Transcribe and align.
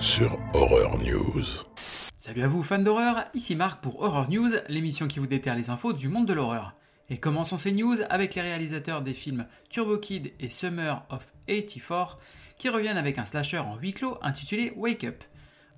Sur 0.00 0.38
Horror 0.54 0.96
News. 1.00 1.42
Salut 2.18 2.44
à 2.44 2.48
vous 2.48 2.62
fans 2.62 2.78
d'horreur, 2.78 3.24
ici 3.34 3.56
Marc 3.56 3.82
pour 3.82 4.00
Horror 4.00 4.30
News, 4.30 4.50
l'émission 4.68 5.08
qui 5.08 5.18
vous 5.18 5.26
déterre 5.26 5.56
les 5.56 5.70
infos 5.70 5.92
du 5.92 6.08
monde 6.08 6.26
de 6.26 6.34
l'horreur. 6.34 6.76
Et 7.10 7.18
commençons 7.18 7.56
ces 7.56 7.72
news 7.72 7.96
avec 8.08 8.36
les 8.36 8.42
réalisateurs 8.42 9.02
des 9.02 9.12
films 9.12 9.46
Turbo 9.70 9.98
Kid 9.98 10.32
et 10.38 10.50
Summer 10.50 11.04
of 11.10 11.32
84 11.48 12.18
qui 12.58 12.68
reviennent 12.68 12.96
avec 12.96 13.18
un 13.18 13.24
slasher 13.24 13.58
en 13.58 13.76
huis 13.76 13.92
clos 13.92 14.18
intitulé 14.22 14.72
Wake 14.76 15.02
Up. 15.02 15.24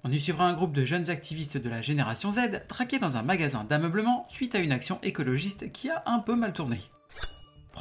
On 0.04 0.10
y 0.10 0.20
suivra 0.20 0.46
un 0.46 0.54
groupe 0.54 0.74
de 0.74 0.84
jeunes 0.84 1.09
activistes 1.09 1.56
de 1.56 1.70
la 1.70 1.80
génération 1.80 2.30
Z 2.30 2.66
traqués 2.68 2.98
dans 2.98 3.16
un 3.16 3.23
magasin 3.23 3.64
d'ameublement 3.64 4.26
suite 4.28 4.54
à 4.54 4.59
une 4.59 4.73
action 4.73 4.98
écologiste 5.02 5.73
qui 5.73 5.88
a 5.88 6.02
un 6.04 6.18
peu 6.18 6.37
mal 6.37 6.52
tourné. 6.52 6.78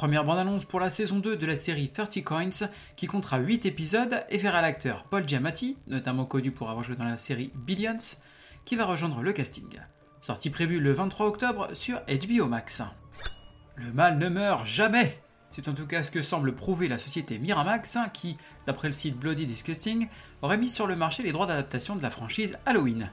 Première 0.00 0.24
bande-annonce 0.24 0.64
pour 0.64 0.80
la 0.80 0.88
saison 0.88 1.18
2 1.18 1.36
de 1.36 1.44
la 1.44 1.56
série 1.56 1.90
30 1.90 2.24
Coins, 2.24 2.70
qui 2.96 3.06
comptera 3.06 3.36
8 3.36 3.66
épisodes 3.66 4.24
et 4.30 4.38
verra 4.38 4.62
l'acteur 4.62 5.04
Paul 5.04 5.28
Giamatti, 5.28 5.76
notamment 5.88 6.24
connu 6.24 6.52
pour 6.52 6.70
avoir 6.70 6.82
joué 6.82 6.96
dans 6.96 7.04
la 7.04 7.18
série 7.18 7.52
Billions, 7.54 8.16
qui 8.64 8.76
va 8.76 8.86
rejoindre 8.86 9.20
le 9.20 9.34
casting. 9.34 9.68
Sortie 10.22 10.48
prévue 10.48 10.80
le 10.80 10.94
23 10.94 11.26
octobre 11.26 11.68
sur 11.74 12.00
HBO 12.06 12.46
Max. 12.46 12.80
Le 13.76 13.92
mal 13.92 14.16
ne 14.16 14.30
meurt 14.30 14.64
jamais 14.64 15.20
C'est 15.50 15.68
en 15.68 15.74
tout 15.74 15.86
cas 15.86 16.02
ce 16.02 16.10
que 16.10 16.22
semble 16.22 16.54
prouver 16.54 16.88
la 16.88 16.98
société 16.98 17.38
Miramax, 17.38 17.98
qui, 18.14 18.38
d'après 18.64 18.88
le 18.88 18.94
site 18.94 19.18
Bloody 19.18 19.44
Disgusting, 19.44 20.08
aurait 20.40 20.56
mis 20.56 20.70
sur 20.70 20.86
le 20.86 20.96
marché 20.96 21.22
les 21.22 21.32
droits 21.32 21.44
d'adaptation 21.44 21.94
de 21.94 22.02
la 22.02 22.10
franchise 22.10 22.56
Halloween. 22.64 23.10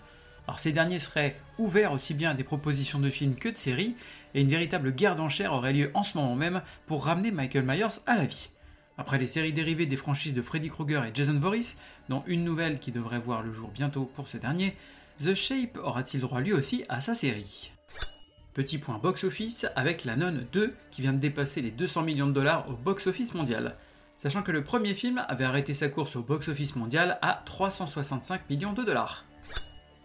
Alors 0.48 0.62
ces 0.62 0.72
derniers 0.72 1.00
seraient 1.00 1.36
ouverts 1.58 1.92
aussi 1.92 2.14
bien 2.14 2.32
à 2.32 2.34
des 2.34 2.46
propositions 2.46 3.00
de 3.00 3.10
films 3.10 3.36
que 3.36 3.50
de 3.50 3.58
séries, 3.58 3.98
et 4.34 4.42
une 4.42 4.48
véritable 4.48 4.92
guerre 4.92 5.16
d'enchères 5.16 5.54
aurait 5.54 5.74
lieu 5.74 5.92
en 5.94 6.04
ce 6.04 6.18
moment 6.18 6.36
même 6.36 6.62
pour 6.86 7.06
ramener 7.06 7.32
Michael 7.32 7.66
Myers 7.66 8.02
à 8.06 8.16
la 8.16 8.26
vie. 8.26 8.50
Après 8.98 9.20
les 9.20 9.28
séries 9.28 9.54
dérivées 9.54 9.86
des 9.86 9.96
franchises 9.96 10.34
de 10.34 10.42
Freddy 10.42 10.70
Krueger 10.70 11.06
et 11.06 11.12
Jason 11.14 11.40
Voorhees, 11.40 11.76
dont 12.10 12.24
une 12.26 12.44
nouvelle 12.44 12.80
qui 12.80 12.92
devrait 12.92 13.20
voir 13.20 13.44
le 13.44 13.54
jour 13.54 13.70
bientôt 13.70 14.06
pour 14.06 14.28
ce 14.28 14.38
dernier, 14.38 14.76
The 15.24 15.36
Shape 15.36 15.78
aura-t-il 15.82 16.22
droit 16.22 16.42
lui 16.42 16.54
aussi 16.54 16.84
à 16.90 17.00
sa 17.00 17.14
série? 17.14 17.72
Petit 18.54 18.80
point 18.80 18.98
box-office 18.98 19.68
avec 19.76 20.04
La 20.04 20.16
Nonne 20.16 20.48
2 20.52 20.74
qui 20.90 21.02
vient 21.02 21.14
de 21.14 21.20
dépasser 21.20 21.62
les 21.62 21.70
200 21.70 22.02
millions 22.02 22.28
de 22.28 22.32
dollars 22.32 22.68
au 22.70 22.74
box-office 22.74 23.36
mondial, 23.36 23.76
sachant 24.18 24.42
que 24.42 24.52
le 24.52 24.64
premier 24.64 24.96
film 24.96 25.24
avait 25.28 25.46
arrêté 25.46 25.76
sa 25.76 25.90
course 25.90 26.16
au 26.16 26.24
box-office 26.24 26.76
mondial 26.76 27.20
à 27.22 27.44
365 27.46 28.50
millions 28.50 28.74
de 28.74 28.84
dollars. 28.84 29.26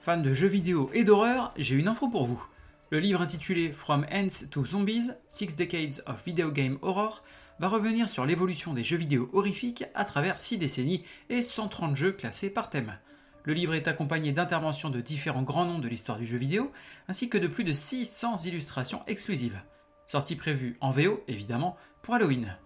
Fan 0.00 0.22
de 0.22 0.34
jeux 0.34 0.48
vidéo 0.48 0.90
et 0.92 1.04
d'horreur, 1.04 1.54
j'ai 1.56 1.76
une 1.76 1.88
info 1.88 2.08
pour 2.08 2.26
vous. 2.26 2.44
Le 2.92 3.00
livre 3.00 3.22
intitulé 3.22 3.72
From 3.72 4.04
Ants 4.12 4.48
to 4.50 4.66
Zombies, 4.66 5.12
Six 5.30 5.56
Decades 5.56 6.02
of 6.04 6.22
Video 6.26 6.50
Game 6.50 6.76
Horror 6.82 7.22
va 7.58 7.68
revenir 7.68 8.10
sur 8.10 8.26
l'évolution 8.26 8.74
des 8.74 8.84
jeux 8.84 8.98
vidéo 8.98 9.30
horrifiques 9.32 9.84
à 9.94 10.04
travers 10.04 10.42
6 10.42 10.58
décennies 10.58 11.02
et 11.30 11.40
130 11.40 11.96
jeux 11.96 12.12
classés 12.12 12.50
par 12.50 12.68
thème. 12.68 12.98
Le 13.44 13.54
livre 13.54 13.72
est 13.72 13.88
accompagné 13.88 14.32
d'interventions 14.32 14.90
de 14.90 15.00
différents 15.00 15.40
grands 15.40 15.64
noms 15.64 15.78
de 15.78 15.88
l'histoire 15.88 16.18
du 16.18 16.26
jeu 16.26 16.36
vidéo, 16.36 16.70
ainsi 17.08 17.30
que 17.30 17.38
de 17.38 17.46
plus 17.46 17.64
de 17.64 17.72
600 17.72 18.44
illustrations 18.44 19.00
exclusives. 19.06 19.58
Sortie 20.06 20.36
prévue 20.36 20.76
en 20.82 20.90
VO, 20.90 21.24
évidemment, 21.28 21.78
pour 22.02 22.16
Halloween. 22.16 22.58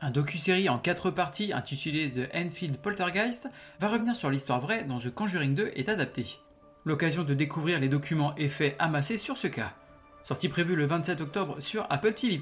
Un 0.00 0.10
docu-série 0.10 0.68
en 0.68 0.80
4 0.80 1.12
parties 1.12 1.52
intitulé 1.52 2.08
The 2.08 2.34
Enfield 2.34 2.78
Poltergeist 2.78 3.48
va 3.78 3.90
revenir 3.90 4.16
sur 4.16 4.28
l'histoire 4.28 4.58
vraie 4.58 4.82
dont 4.82 4.98
The 4.98 5.14
Conjuring 5.14 5.54
2 5.54 5.70
est 5.76 5.88
adapté 5.88 6.40
l'occasion 6.86 7.24
de 7.24 7.34
découvrir 7.34 7.80
les 7.80 7.88
documents 7.88 8.34
et 8.36 8.48
faits 8.48 8.76
amassés 8.78 9.18
sur 9.18 9.36
ce 9.36 9.48
cas. 9.48 9.74
Sortie 10.22 10.48
prévue 10.48 10.76
le 10.76 10.86
27 10.86 11.20
octobre 11.20 11.60
sur 11.60 11.84
Apple 11.90 12.14
TV+. 12.14 12.40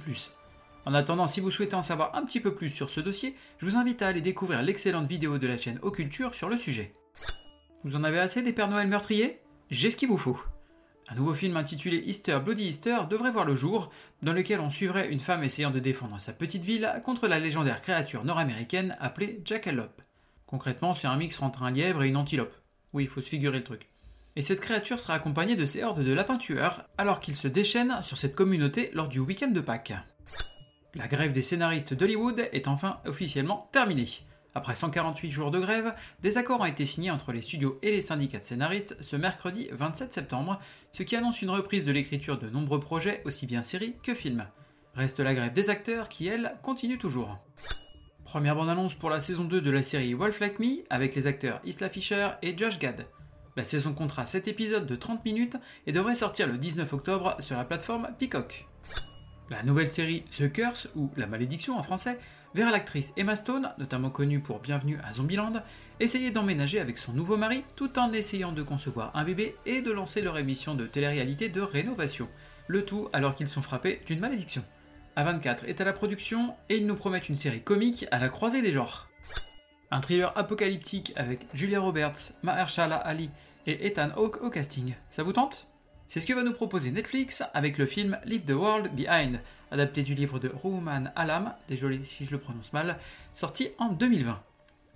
En 0.84 0.92
attendant, 0.92 1.26
si 1.26 1.40
vous 1.40 1.50
souhaitez 1.50 1.74
en 1.74 1.82
savoir 1.82 2.14
un 2.14 2.24
petit 2.26 2.40
peu 2.40 2.54
plus 2.54 2.68
sur 2.68 2.90
ce 2.90 3.00
dossier, 3.00 3.34
je 3.58 3.64
vous 3.64 3.76
invite 3.76 4.02
à 4.02 4.08
aller 4.08 4.20
découvrir 4.20 4.62
l'excellente 4.62 5.08
vidéo 5.08 5.38
de 5.38 5.46
la 5.46 5.56
chaîne 5.56 5.78
Occulture 5.80 6.34
sur 6.34 6.50
le 6.50 6.58
sujet. 6.58 6.92
Vous 7.84 7.96
en 7.96 8.04
avez 8.04 8.20
assez 8.20 8.42
des 8.42 8.52
Pères 8.52 8.68
Noël 8.68 8.86
meurtriers? 8.86 9.40
J'ai 9.70 9.90
ce 9.90 9.96
qu'il 9.96 10.08
vous 10.08 10.18
faut. 10.18 10.38
Un 11.08 11.14
nouveau 11.14 11.32
film 11.32 11.56
intitulé 11.56 12.02
Easter 12.04 12.38
Bloody 12.44 12.68
Easter 12.68 12.98
devrait 13.08 13.32
voir 13.32 13.46
le 13.46 13.56
jour, 13.56 13.90
dans 14.22 14.34
lequel 14.34 14.60
on 14.60 14.68
suivrait 14.68 15.08
une 15.08 15.20
femme 15.20 15.42
essayant 15.42 15.70
de 15.70 15.78
défendre 15.78 16.20
sa 16.20 16.34
petite 16.34 16.64
ville 16.64 17.00
contre 17.02 17.28
la 17.28 17.38
légendaire 17.38 17.80
créature 17.80 18.24
nord-américaine 18.24 18.94
appelée 19.00 19.40
Jackalope. 19.46 20.02
Concrètement, 20.46 20.92
c'est 20.92 21.06
un 21.06 21.16
mix 21.16 21.40
entre 21.40 21.62
un 21.62 21.70
lièvre 21.70 22.02
et 22.02 22.08
une 22.08 22.18
antilope. 22.18 22.54
Oui, 22.92 23.04
il 23.04 23.08
faut 23.08 23.22
se 23.22 23.28
figurer 23.28 23.58
le 23.58 23.64
truc 23.64 23.88
et 24.36 24.42
cette 24.42 24.60
créature 24.60 25.00
sera 25.00 25.14
accompagnée 25.14 25.56
de 25.56 25.66
ses 25.66 25.82
hordes 25.82 26.02
de 26.02 26.12
lapins 26.12 26.38
tueurs 26.38 26.84
alors 26.98 27.20
qu'ils 27.20 27.36
se 27.36 27.48
déchaînent 27.48 28.02
sur 28.02 28.18
cette 28.18 28.34
communauté 28.34 28.90
lors 28.94 29.08
du 29.08 29.20
week-end 29.20 29.50
de 29.50 29.60
Pâques. 29.60 29.94
La 30.94 31.08
grève 31.08 31.32
des 31.32 31.42
scénaristes 31.42 31.94
d'Hollywood 31.94 32.48
est 32.52 32.68
enfin 32.68 33.00
officiellement 33.04 33.68
terminée. 33.72 34.08
Après 34.56 34.76
148 34.76 35.32
jours 35.32 35.50
de 35.50 35.58
grève, 35.58 35.94
des 36.20 36.38
accords 36.38 36.60
ont 36.60 36.64
été 36.64 36.86
signés 36.86 37.10
entre 37.10 37.32
les 37.32 37.42
studios 37.42 37.78
et 37.82 37.90
les 37.90 38.02
syndicats 38.02 38.38
de 38.38 38.44
scénaristes 38.44 38.96
ce 39.00 39.16
mercredi 39.16 39.68
27 39.72 40.12
septembre, 40.12 40.60
ce 40.92 41.02
qui 41.02 41.16
annonce 41.16 41.42
une 41.42 41.50
reprise 41.50 41.84
de 41.84 41.90
l'écriture 41.90 42.38
de 42.38 42.48
nombreux 42.48 42.78
projets, 42.78 43.22
aussi 43.24 43.46
bien 43.46 43.64
séries 43.64 43.96
que 44.04 44.14
films. 44.14 44.46
Reste 44.94 45.18
la 45.18 45.34
grève 45.34 45.50
des 45.50 45.70
acteurs 45.70 46.08
qui, 46.08 46.28
elle, 46.28 46.54
continue 46.62 46.98
toujours. 46.98 47.40
Première 48.24 48.54
bande-annonce 48.54 48.94
pour 48.94 49.10
la 49.10 49.18
saison 49.18 49.42
2 49.42 49.60
de 49.60 49.70
la 49.72 49.82
série 49.82 50.14
Wolf 50.14 50.38
Like 50.38 50.60
Me 50.60 50.84
avec 50.88 51.16
les 51.16 51.26
acteurs 51.26 51.60
Isla 51.64 51.88
Fisher 51.88 52.28
et 52.42 52.56
Josh 52.56 52.78
Gad. 52.78 53.04
La 53.56 53.64
saison 53.64 53.92
comptera 53.92 54.26
7 54.26 54.48
épisodes 54.48 54.86
de 54.86 54.96
30 54.96 55.24
minutes 55.24 55.56
et 55.86 55.92
devrait 55.92 56.16
sortir 56.16 56.48
le 56.48 56.58
19 56.58 56.92
octobre 56.92 57.36
sur 57.38 57.56
la 57.56 57.64
plateforme 57.64 58.08
Peacock. 58.18 58.66
La 59.50 59.62
nouvelle 59.62 59.88
série 59.88 60.24
The 60.36 60.50
Curse, 60.50 60.88
ou 60.96 61.10
La 61.16 61.26
Malédiction 61.26 61.78
en 61.78 61.82
français, 61.82 62.18
verra 62.54 62.70
l'actrice 62.70 63.12
Emma 63.16 63.36
Stone, 63.36 63.70
notamment 63.78 64.10
connue 64.10 64.40
pour 64.40 64.58
Bienvenue 64.58 64.98
à 65.04 65.12
Zombieland, 65.12 65.62
essayer 66.00 66.30
d'emménager 66.30 66.80
avec 66.80 66.98
son 66.98 67.12
nouveau 67.12 67.36
mari 67.36 67.62
tout 67.76 67.98
en 67.98 68.12
essayant 68.12 68.52
de 68.52 68.62
concevoir 68.62 69.12
un 69.14 69.22
bébé 69.22 69.54
et 69.66 69.82
de 69.82 69.92
lancer 69.92 70.20
leur 70.20 70.38
émission 70.38 70.74
de 70.74 70.86
télé-réalité 70.86 71.48
de 71.48 71.60
rénovation. 71.60 72.28
Le 72.66 72.84
tout 72.84 73.08
alors 73.12 73.34
qu'ils 73.34 73.48
sont 73.48 73.62
frappés 73.62 74.00
d'une 74.06 74.20
malédiction. 74.20 74.64
A24 75.16 75.66
est 75.66 75.80
à 75.80 75.84
la 75.84 75.92
production 75.92 76.54
et 76.68 76.78
ils 76.78 76.86
nous 76.86 76.96
promettent 76.96 77.28
une 77.28 77.36
série 77.36 77.62
comique 77.62 78.06
à 78.10 78.18
la 78.18 78.28
croisée 78.30 78.62
des 78.62 78.72
genres. 78.72 79.08
Un 79.90 80.00
thriller 80.00 80.32
apocalyptique 80.36 81.12
avec 81.16 81.46
Julia 81.54 81.80
Roberts, 81.80 82.32
Mahershala 82.42 82.96
Ali 82.96 83.30
et 83.66 83.86
Ethan 83.86 84.10
Hawke 84.16 84.42
au 84.42 84.50
casting. 84.50 84.94
Ça 85.08 85.22
vous 85.22 85.32
tente? 85.32 85.68
C'est 86.08 86.20
ce 86.20 86.26
que 86.26 86.32
va 86.32 86.42
nous 86.42 86.52
proposer 86.52 86.90
Netflix 86.90 87.42
avec 87.54 87.78
le 87.78 87.86
film 87.86 88.18
Leave 88.24 88.44
the 88.44 88.50
World 88.50 88.94
Behind, 88.94 89.40
adapté 89.70 90.02
du 90.02 90.14
livre 90.14 90.38
de 90.38 90.52
Ruman 90.62 91.10
Alam, 91.16 91.54
désolé 91.68 92.02
si 92.04 92.24
je 92.24 92.30
le 92.30 92.38
prononce 92.38 92.72
mal, 92.72 92.98
sorti 93.32 93.68
en 93.78 93.88
2020. 93.88 94.42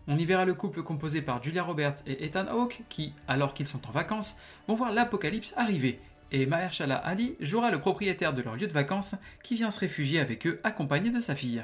On 0.08 0.16
y 0.16 0.24
verra 0.24 0.44
le 0.44 0.54
couple 0.54 0.82
composé 0.82 1.20
par 1.20 1.42
Julia 1.42 1.62
Roberts 1.62 2.02
et 2.06 2.24
Ethan 2.24 2.46
Hawke 2.46 2.82
qui, 2.88 3.12
alors 3.26 3.54
qu'ils 3.54 3.68
sont 3.68 3.86
en 3.86 3.90
vacances, 3.90 4.36
vont 4.66 4.74
voir 4.74 4.92
l'apocalypse 4.92 5.54
arriver. 5.56 6.00
Et 6.30 6.46
Mahershala 6.46 6.96
Ali 6.96 7.36
jouera 7.40 7.70
le 7.70 7.78
propriétaire 7.78 8.32
de 8.32 8.42
leur 8.42 8.56
lieu 8.56 8.66
de 8.66 8.72
vacances 8.72 9.16
qui 9.42 9.54
vient 9.54 9.70
se 9.70 9.80
réfugier 9.80 10.20
avec 10.20 10.46
eux 10.46 10.60
accompagné 10.64 11.10
de 11.10 11.20
sa 11.20 11.34
fille. 11.34 11.62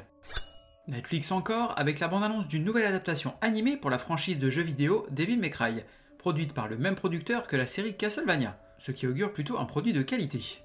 Netflix 0.87 1.33
encore 1.33 1.73
avec 1.79 1.99
la 1.99 2.09
bande-annonce 2.09 2.47
d'une 2.47 2.65
nouvelle 2.65 2.85
adaptation 2.85 3.33
animée 3.41 3.79
pour 3.79 3.89
la 3.89 3.99
franchise 3.99 4.39
de 4.39 4.51
jeux 4.51 4.63
vidéo 4.63 5.07
Devil 5.11 5.39
May 5.39 5.49
Cry, 5.49 5.83
produite 6.19 6.53
par 6.53 6.69
le 6.69 6.77
même 6.77 6.95
producteur 6.95 7.47
que 7.47 7.57
la 7.57 7.67
série 7.67 7.97
Castlevania, 7.97 8.59
ce 8.79 8.93
qui 8.93 9.07
augure 9.07 9.33
plutôt 9.33 9.59
un 9.59 9.65
produit 9.65 9.95
de 9.95 10.03
qualité. 10.03 10.63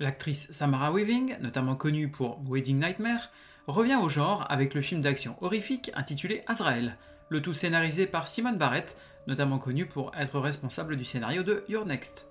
L'actrice 0.00 0.52
Samara 0.52 0.92
Weaving, 0.92 1.38
notamment 1.40 1.76
connue 1.76 2.10
pour 2.10 2.42
Wedding 2.46 2.78
Nightmare, 2.78 3.30
revient 3.66 3.96
au 4.02 4.10
genre 4.10 4.44
avec 4.50 4.74
le 4.74 4.82
film 4.82 5.00
d'action 5.00 5.36
horrifique 5.40 5.90
intitulé 5.94 6.42
Azrael, 6.46 6.98
le 7.30 7.40
tout 7.40 7.54
scénarisé 7.54 8.06
par 8.06 8.28
Simon 8.28 8.56
Barrett, 8.56 8.98
notamment 9.26 9.58
connu 9.58 9.86
pour 9.86 10.12
être 10.14 10.38
responsable 10.40 10.98
du 10.98 11.06
scénario 11.06 11.42
de 11.42 11.64
Your 11.70 11.86
Next. 11.86 12.28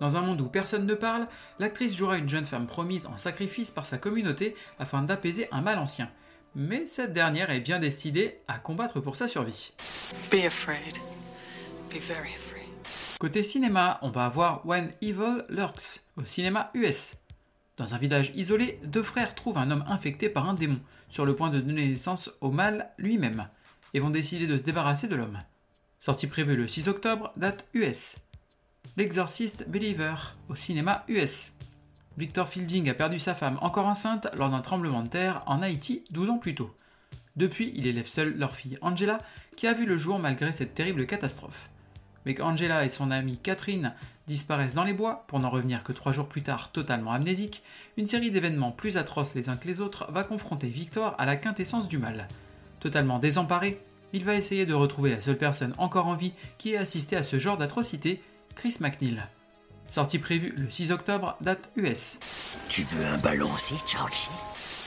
Dans 0.00 0.18
un 0.18 0.20
monde 0.20 0.40
où 0.42 0.48
personne 0.48 0.84
ne 0.84 0.94
parle, 0.94 1.28
l'actrice 1.58 1.96
jouera 1.96 2.18
une 2.18 2.28
jeune 2.28 2.44
femme 2.44 2.66
promise 2.66 3.06
en 3.06 3.16
sacrifice 3.16 3.70
par 3.70 3.86
sa 3.86 3.96
communauté 3.96 4.54
afin 4.78 5.00
d'apaiser 5.00 5.48
un 5.52 5.62
mal 5.62 5.78
ancien, 5.78 6.10
mais 6.54 6.86
cette 6.86 7.12
dernière 7.12 7.50
est 7.50 7.60
bien 7.60 7.78
décidée 7.78 8.38
à 8.48 8.58
combattre 8.58 9.00
pour 9.00 9.16
sa 9.16 9.28
survie. 9.28 9.72
Côté 13.18 13.42
cinéma, 13.42 13.98
on 14.02 14.10
va 14.10 14.24
avoir 14.24 14.66
When 14.66 14.92
Evil 15.00 15.44
Lurks 15.48 16.00
au 16.16 16.24
cinéma 16.24 16.70
US. 16.74 17.14
Dans 17.76 17.94
un 17.94 17.98
village 17.98 18.32
isolé, 18.34 18.78
deux 18.84 19.02
frères 19.02 19.34
trouvent 19.34 19.58
un 19.58 19.70
homme 19.70 19.84
infecté 19.88 20.28
par 20.28 20.48
un 20.48 20.54
démon, 20.54 20.80
sur 21.08 21.24
le 21.24 21.36
point 21.36 21.50
de 21.50 21.60
donner 21.60 21.88
naissance 21.88 22.30
au 22.40 22.50
mal 22.50 22.90
lui-même, 22.98 23.48
et 23.94 24.00
vont 24.00 24.10
décider 24.10 24.46
de 24.46 24.56
se 24.56 24.62
débarrasser 24.62 25.08
de 25.08 25.16
l'homme. 25.16 25.38
Sortie 26.00 26.26
prévue 26.26 26.56
le 26.56 26.68
6 26.68 26.88
octobre, 26.88 27.32
date 27.36 27.64
US. 27.74 28.16
L'Exorciste 28.96 29.68
Believer 29.68 30.14
au 30.48 30.56
cinéma 30.56 31.04
US. 31.08 31.52
Victor 32.18 32.46
Fielding 32.46 32.90
a 32.90 32.94
perdu 32.94 33.18
sa 33.18 33.34
femme 33.34 33.58
encore 33.62 33.86
enceinte 33.86 34.28
lors 34.36 34.50
d'un 34.50 34.60
tremblement 34.60 35.02
de 35.02 35.08
terre 35.08 35.42
en 35.46 35.62
Haïti 35.62 36.04
12 36.10 36.30
ans 36.30 36.38
plus 36.38 36.54
tôt. 36.54 36.74
Depuis, 37.36 37.72
il 37.74 37.86
élève 37.86 38.06
seul 38.06 38.36
leur 38.36 38.54
fille 38.54 38.78
Angela, 38.82 39.18
qui 39.56 39.66
a 39.66 39.72
vu 39.72 39.86
le 39.86 39.96
jour 39.96 40.18
malgré 40.18 40.52
cette 40.52 40.74
terrible 40.74 41.06
catastrophe. 41.06 41.70
Mais 42.26 42.34
qu'Angela 42.34 42.84
et 42.84 42.90
son 42.90 43.10
amie 43.10 43.38
Catherine 43.38 43.94
disparaissent 44.26 44.74
dans 44.74 44.84
les 44.84 44.92
bois, 44.92 45.24
pour 45.26 45.40
n'en 45.40 45.50
revenir 45.50 45.82
que 45.82 45.92
trois 45.92 46.12
jours 46.12 46.28
plus 46.28 46.42
tard 46.42 46.70
totalement 46.70 47.12
amnésique, 47.12 47.62
une 47.96 48.06
série 48.06 48.30
d'événements 48.30 48.70
plus 48.70 48.98
atroces 48.98 49.34
les 49.34 49.48
uns 49.48 49.56
que 49.56 49.66
les 49.66 49.80
autres 49.80 50.10
va 50.12 50.22
confronter 50.22 50.68
Victor 50.68 51.14
à 51.18 51.24
la 51.24 51.36
quintessence 51.36 51.88
du 51.88 51.98
mal. 51.98 52.28
Totalement 52.80 53.18
désemparé, 53.18 53.80
Il 54.14 54.24
va 54.24 54.34
essayer 54.34 54.66
de 54.66 54.74
retrouver 54.74 55.10
la 55.10 55.22
seule 55.22 55.38
personne 55.38 55.72
encore 55.78 56.06
en 56.06 56.14
vie 56.14 56.34
qui 56.58 56.72
ait 56.72 56.76
assisté 56.76 57.16
à 57.16 57.22
ce 57.22 57.38
genre 57.38 57.56
d'atrocité, 57.56 58.22
Chris 58.54 58.76
McNeil. 58.80 59.22
Sortie 59.92 60.18
prévue 60.18 60.54
le 60.56 60.70
6 60.70 60.90
octobre, 60.90 61.36
date 61.42 61.70
US. 61.76 62.18
Tu 62.70 62.82
veux 62.84 63.04
un 63.04 63.18
ballon 63.18 63.52
aussi, 63.52 63.74
Georgie 63.86 64.30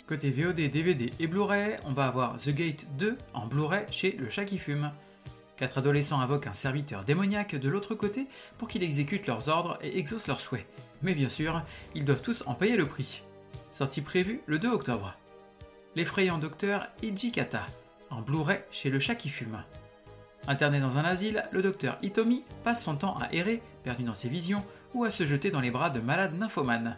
Côté 0.08 0.32
VOD, 0.32 0.56
DVD 0.56 1.12
et 1.20 1.28
Blu-ray, 1.28 1.78
on 1.84 1.94
va 1.94 2.08
avoir 2.08 2.38
The 2.38 2.50
Gate 2.50 2.88
2 2.98 3.16
en 3.36 3.46
Blu-ray 3.46 3.86
chez 3.92 4.14
Le 4.14 4.32
Chat 4.32 4.46
qui 4.46 4.58
fume. 4.58 4.90
Quatre 5.58 5.78
adolescents 5.78 6.20
invoquent 6.22 6.48
un 6.48 6.54
serviteur 6.54 7.04
démoniaque 7.04 7.54
de 7.54 7.70
l'autre 7.70 7.94
côté 7.94 8.26
pour 8.58 8.68
qu'il 8.68 8.82
exécute 8.82 9.28
leurs 9.28 9.48
ordres 9.48 9.78
et 9.84 10.00
exauce 10.00 10.26
leurs 10.26 10.42
souhaits. 10.42 10.66
Mais 11.04 11.14
bien 11.14 11.30
sûr, 11.30 11.62
ils 11.94 12.04
doivent 12.04 12.24
tous 12.24 12.44
en 12.48 12.56
payer 12.56 12.76
le 12.76 12.88
prix. 12.88 13.22
Sortie 13.70 14.02
prévue 14.02 14.42
le 14.48 14.58
2 14.58 14.70
octobre. 14.70 15.16
L'effrayant 15.96 16.40
docteur 16.40 16.88
Ijikata, 17.04 17.62
en 18.10 18.24
Blu-ray 18.24 18.62
chez 18.72 18.90
Le 18.90 19.00
Chat 19.00 19.14
qui 19.14 19.30
fume. 19.30 19.62
Interné 20.48 20.80
dans 20.80 20.98
un 20.98 21.06
asile, 21.06 21.46
le 21.52 21.62
docteur 21.62 22.00
Itomi 22.02 22.44
passe 22.64 22.84
son 22.84 22.96
temps 22.96 23.18
à 23.20 23.32
errer, 23.34 23.62
perdu 23.84 24.04
dans 24.04 24.16
ses 24.16 24.30
visions, 24.30 24.64
ou 24.96 25.04
à 25.04 25.12
se 25.12 25.26
jeter 25.26 25.52
dans 25.52 25.60
les 25.60 25.70
bras 25.70 25.92
de 25.92 26.00
malades 26.00 26.34
nymphomanes. 26.34 26.98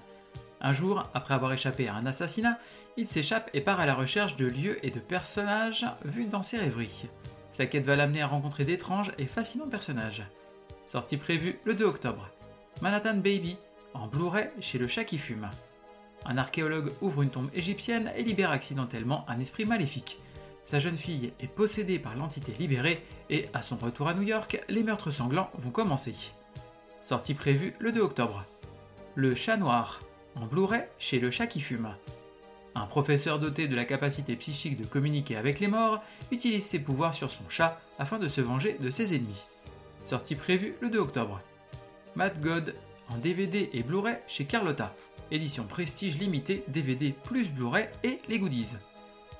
Un 0.62 0.74
jour, 0.74 1.04
après 1.14 1.34
avoir 1.34 1.52
échappé 1.52 1.88
à 1.88 1.96
un 1.96 2.06
assassinat, 2.06 2.60
il 2.96 3.08
s'échappe 3.08 3.50
et 3.54 3.62
part 3.62 3.80
à 3.80 3.86
la 3.86 3.96
recherche 3.96 4.38
de 4.38 4.46
lieux 4.46 4.84
et 4.86 4.92
de 4.92 5.00
personnages 5.00 5.86
vus 6.06 6.26
dans 6.26 6.44
ses 6.44 6.58
rêveries. 6.58 7.08
Sa 7.50 7.66
quête 7.66 7.86
va 7.86 7.96
l'amener 7.96 8.22
à 8.22 8.28
rencontrer 8.28 8.66
d'étranges 8.66 9.12
et 9.18 9.26
fascinants 9.26 9.68
personnages. 9.68 10.24
Sortie 10.86 11.18
prévue 11.18 11.60
le 11.66 11.74
2 11.74 11.86
octobre. 11.86 12.30
Manhattan 12.82 13.18
Baby, 13.18 13.58
en 13.94 14.08
Blu-ray 14.08 14.50
chez 14.60 14.78
Le 14.78 14.88
Chat 14.88 15.04
qui 15.04 15.18
fume. 15.18 15.50
Un 16.26 16.38
archéologue 16.38 16.92
ouvre 17.02 17.24
une 17.24 17.30
tombe 17.30 17.50
égyptienne 17.54 18.12
et 18.16 18.24
libère 18.24 18.52
accidentellement 18.52 19.26
un 19.28 19.40
esprit 19.40 19.66
maléfique. 19.66 20.20
Sa 20.64 20.80
jeune 20.80 20.98
fille 20.98 21.34
est 21.40 21.48
possédée 21.48 21.98
par 21.98 22.16
l'entité 22.16 22.52
libérée 22.60 23.04
et, 23.30 23.48
à 23.54 23.62
son 23.62 23.78
retour 23.78 24.08
à 24.08 24.14
New 24.14 24.24
York, 24.24 24.62
les 24.70 24.84
meurtres 24.84 25.12
sanglants 25.12 25.50
vont 25.60 25.72
commencer. 25.72 26.14
Sortie 27.08 27.36
prévue 27.36 27.74
le 27.80 27.94
2 27.94 28.02
octobre. 28.02 28.44
Le 29.16 29.34
Chat 29.34 29.56
Noir, 29.56 30.02
en 30.36 30.46
Blu-ray 30.46 30.84
chez 31.00 31.22
Le 31.22 31.32
Chat 31.32 31.48
qui 31.48 31.62
fume. 31.62 31.96
Un 32.76 32.86
professeur 32.86 33.40
doté 33.40 33.70
de 33.70 33.78
la 33.78 33.86
capacité 33.86 34.36
psychique 34.36 34.78
de 34.78 34.86
communiquer 34.86 35.38
avec 35.38 35.62
les 35.62 35.70
morts 35.70 36.04
utilise 36.34 36.66
ses 36.66 36.80
pouvoirs 36.80 37.14
sur 37.14 37.32
son 37.32 37.48
chat 37.48 37.80
afin 37.98 38.20
de 38.20 38.28
se 38.28 38.42
venger 38.42 38.76
de 38.82 38.90
ses 38.90 39.16
ennemis. 39.16 39.46
Sortie 40.04 40.36
prévue 40.36 40.76
le 40.82 40.90
2 40.90 41.00
octobre. 41.00 41.40
Mad 42.18 42.42
God, 42.42 42.76
en 43.08 43.18
DVD 43.20 43.70
et 43.72 43.84
Blu-ray 43.84 44.18
chez 44.28 44.44
Carlotta. 44.44 44.94
Édition 45.32 45.64
prestige 45.64 46.20
limitée 46.20 46.66
DVD 46.68 47.14
plus 47.24 47.52
Blu-ray 47.52 47.88
et 48.04 48.18
les 48.28 48.38
goodies. 48.38 48.76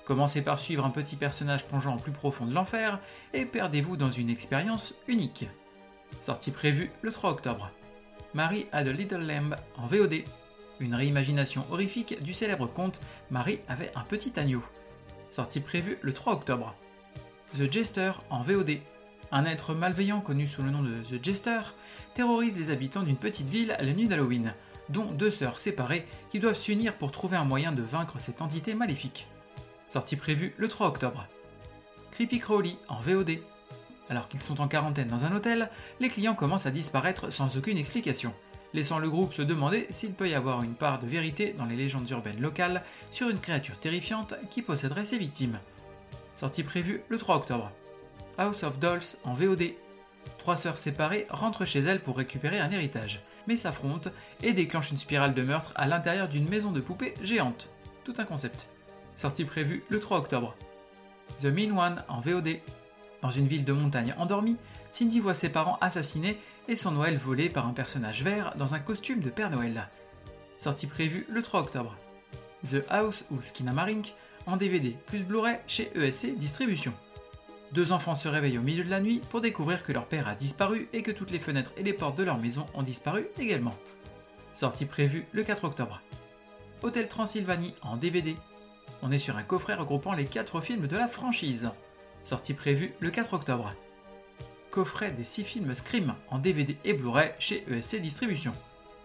Commencez 0.06 0.42
par 0.42 0.58
suivre 0.58 0.86
un 0.86 0.90
petit 0.90 1.18
personnage 1.18 1.66
plongeant 1.66 1.96
en 1.96 1.98
plus 1.98 2.14
profond 2.14 2.46
de 2.46 2.54
l'enfer 2.54 3.02
et 3.34 3.46
perdez-vous 3.46 3.98
dans 3.98 4.10
une 4.12 4.30
expérience 4.30 4.94
unique. 5.10 5.50
Sortie 6.22 6.52
prévue 6.52 6.92
le 7.02 7.12
3 7.12 7.32
octobre. 7.32 7.72
Marie 8.34 8.68
had 8.72 8.88
a 8.88 8.92
Little 8.92 9.26
Lamb 9.26 9.56
en 9.78 9.88
VOD. 9.88 10.24
Une 10.80 10.96
réimagination 10.96 11.66
horrifique 11.72 12.22
du 12.22 12.34
célèbre 12.34 12.68
conte 12.68 13.02
Marie 13.32 13.60
avait 13.68 13.92
un 13.96 14.04
petit 14.04 14.40
agneau. 14.40 14.64
Sortie 15.32 15.60
prévue 15.60 15.98
le 16.02 16.14
3 16.14 16.34
octobre. 16.34 16.76
The 17.58 17.72
Jester 17.72 18.12
en 18.30 18.42
VOD. 18.42 18.80
Un 19.32 19.46
être 19.46 19.74
malveillant 19.74 20.22
connu 20.22 20.48
sous 20.48 20.62
le 20.62 20.70
nom 20.70 20.84
de 20.84 20.98
The 20.98 21.24
Jester 21.24 21.62
terrorise 22.14 22.58
les 22.58 22.70
habitants 22.70 23.04
d'une 23.04 23.18
petite 23.18 23.50
ville 23.50 23.76
la 23.80 23.94
nuit 23.94 24.08
d'Halloween, 24.08 24.54
dont 24.90 25.12
deux 25.12 25.32
sœurs 25.32 25.60
séparées 25.60 26.06
qui 26.30 26.40
doivent 26.40 26.58
s'unir 26.58 26.96
pour 26.98 27.12
trouver 27.12 27.38
un 27.38 27.44
moyen 27.46 27.72
de 27.72 27.82
vaincre 27.82 28.20
cette 28.20 28.42
entité 28.42 28.74
maléfique. 28.74 29.28
Sortie 29.88 30.16
prévue 30.16 30.54
le 30.58 30.68
3 30.68 30.88
octobre. 30.88 31.28
Creepy 32.12 32.40
Crawly 32.40 32.78
en 32.88 33.00
VOD. 33.00 33.40
Alors 34.10 34.28
qu'ils 34.30 34.42
sont 34.42 34.62
en 34.62 34.68
quarantaine 34.68 35.08
dans 35.08 35.26
un 35.26 35.36
hôtel, 35.36 35.70
les 36.00 36.10
clients 36.10 36.36
commencent 36.36 36.66
à 36.66 36.72
disparaître 36.72 37.32
sans 37.32 37.58
aucune 37.58 37.78
explication, 37.78 38.34
laissant 38.74 39.00
le 39.00 39.10
groupe 39.10 39.34
se 39.34 39.42
demander 39.42 39.88
s'il 39.90 40.14
peut 40.14 40.30
y 40.30 40.34
avoir 40.34 40.64
une 40.64 40.76
part 40.76 41.00
de 41.00 41.08
vérité 41.08 41.54
dans 41.58 41.66
les 41.66 41.76
légendes 41.76 42.10
urbaines 42.10 42.42
locales 42.42 42.84
sur 43.12 43.30
une 43.30 43.40
créature 43.40 43.80
terrifiante 43.80 44.36
qui 44.50 44.62
posséderait 44.62 45.06
ses 45.06 45.18
victimes. 45.18 45.60
Sortie 46.36 46.64
prévue 46.64 47.02
le 47.10 47.18
3 47.18 47.36
octobre. 47.36 47.72
House 48.38 48.64
of 48.64 48.80
Dolls 48.80 49.18
en 49.24 49.34
VOD. 49.34 49.74
Trois 50.38 50.56
sœurs 50.56 50.78
séparées 50.78 51.26
rentrent 51.30 51.66
chez 51.66 51.80
elles 51.80 52.02
pour 52.02 52.18
récupérer 52.18 52.60
un 52.60 52.72
héritage, 52.72 53.22
mais 53.48 53.58
s'affrontent 53.58 54.12
et 54.44 54.54
déclenchent 54.54 54.92
une 54.92 54.98
spirale 54.98 55.34
de 55.34 55.42
meurtre 55.42 55.74
à 55.76 55.88
l'intérieur 55.88 56.28
d'une 56.28 56.48
maison 56.48 56.72
de 56.72 56.82
poupées 56.82 57.16
géante. 57.24 57.70
Tout 58.04 58.14
un 58.18 58.26
concept. 58.26 58.70
Sortie 59.16 59.46
prévue 59.46 59.84
le 59.90 60.00
3 60.00 60.20
octobre. 60.20 60.54
The 61.40 61.46
Mean 61.46 61.78
One 61.78 62.04
en 62.08 62.22
VOD. 62.22 62.60
Dans 63.22 63.32
une 63.32 63.48
ville 63.48 63.66
de 63.66 63.74
montagne 63.74 64.14
endormie, 64.18 64.58
Cindy 64.92 65.20
voit 65.20 65.34
ses 65.34 65.50
parents 65.50 65.78
assassinés 65.82 66.40
et 66.68 66.76
son 66.76 66.92
Noël 66.92 67.18
volé 67.18 67.50
par 67.50 67.68
un 67.68 67.74
personnage 67.74 68.24
vert 68.24 68.54
dans 68.58 68.74
un 68.74 68.80
costume 68.80 69.20
de 69.20 69.30
Père 69.30 69.50
Noël. 69.50 69.90
Sortie 70.56 70.88
prévue 70.88 71.26
le 71.30 71.42
3 71.42 71.62
octobre. 71.62 71.96
The 72.64 72.84
House 72.90 73.26
ou 73.32 73.42
Skinamarink 73.42 74.16
en 74.46 74.58
DVD 74.58 74.96
plus 75.06 75.26
Blu-ray 75.26 75.60
chez 75.68 75.92
ESC 75.96 76.36
Distribution. 76.36 76.94
Deux 77.74 77.92
enfants 77.92 78.16
se 78.16 78.28
réveillent 78.28 78.58
au 78.58 78.64
milieu 78.64 78.84
de 78.84 78.90
la 78.90 79.02
nuit 79.02 79.22
pour 79.30 79.42
découvrir 79.42 79.84
que 79.84 79.92
leur 79.92 80.06
père 80.06 80.28
a 80.28 80.36
disparu 80.36 80.88
et 80.94 81.04
que 81.04 81.12
toutes 81.12 81.32
les 81.32 81.40
fenêtres 81.40 81.74
et 81.76 81.84
les 81.84 81.94
portes 81.94 82.18
de 82.18 82.24
leur 82.24 82.38
maison 82.38 82.66
ont 82.74 82.84
disparu 82.84 83.28
également. 83.38 83.76
Sortie 84.54 84.86
prévue 84.86 85.28
le 85.34 85.44
4 85.44 85.66
octobre. 85.66 86.02
Hôtel 86.82 87.08
Transylvanie 87.08 87.76
en 87.82 87.98
DVD. 87.98 88.36
On 89.02 89.12
est 89.12 89.20
sur 89.20 89.36
un 89.36 89.44
coffret 89.44 89.76
regroupant 89.76 90.14
les 90.14 90.26
4 90.26 90.62
films 90.62 90.88
de 90.88 90.96
la 90.96 91.08
franchise. 91.08 91.70
Sortie 92.28 92.54
prévue 92.54 92.94
le 93.00 93.10
4 93.10 93.36
octobre. 93.36 93.74
Coffret 94.70 95.14
des 95.14 95.24
6 95.24 95.46
films 95.46 95.74
Scream 95.74 96.14
en 96.30 96.40
DVD 96.40 96.76
et 96.84 96.92
Blu-ray 96.92 97.32
chez 97.40 97.64
ESC 97.72 98.02
Distribution. 98.02 98.52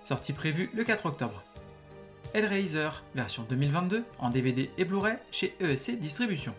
Sortie 0.02 0.32
prévue 0.32 0.70
le 0.74 0.82
4 0.82 1.06
octobre. 1.06 1.44
Hellraiser, 2.34 2.88
version 3.14 3.46
2022, 3.48 4.02
en 4.18 4.28
DVD 4.28 4.70
et 4.76 4.84
Blu-ray 4.84 5.18
chez 5.30 5.54
ESC 5.60 6.00
Distribution. 6.00 6.52